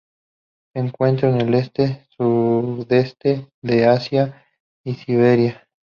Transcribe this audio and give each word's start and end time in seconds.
Se 0.73 0.79
encuentra 0.81 1.29
al 1.31 1.53
Este, 1.53 2.07
Sudeste 2.17 3.51
de 3.61 3.85
Asia 3.85 4.47
y 4.83 4.95
Siberia. 4.95 5.67